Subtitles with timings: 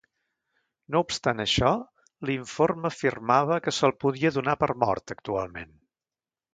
[0.95, 1.69] No obstant això,
[2.31, 5.81] l'informe afirmava que se'l podia donar per mort actualment.